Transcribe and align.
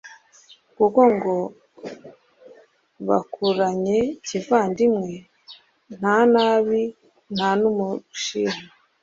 kuko 0.75 1.01
ngo 1.15 1.35
bakuranye 3.07 3.97
kivandimwe, 4.25 5.13
nta 5.97 6.17
nabi 6.33 6.81
nta 7.35 7.49
n' 7.59 7.67
umushiha. 7.69 8.59